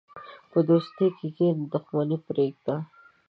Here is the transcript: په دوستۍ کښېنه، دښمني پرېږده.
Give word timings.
په 0.51 0.59
دوستۍ 0.67 1.07
کښېنه، 1.17 1.65
دښمني 1.73 2.17
پرېږده. 2.27 2.75